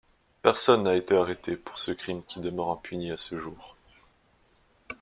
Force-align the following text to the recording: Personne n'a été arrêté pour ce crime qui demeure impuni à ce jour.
Personne 0.41 0.81
n'a 0.81 0.95
été 0.95 1.15
arrêté 1.15 1.55
pour 1.55 1.77
ce 1.77 1.91
crime 1.91 2.23
qui 2.23 2.39
demeure 2.39 2.71
impuni 2.71 3.11
à 3.11 3.17
ce 3.17 3.37
jour. 3.37 3.77